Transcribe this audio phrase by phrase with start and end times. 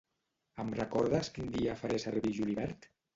[0.61, 2.89] Em recordes quin dia faré servir julivert?